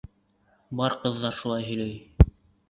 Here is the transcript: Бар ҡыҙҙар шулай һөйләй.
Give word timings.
Бар 0.79 0.95
ҡыҙҙар 1.03 1.37
шулай 1.41 1.67
һөйләй. 1.69 2.33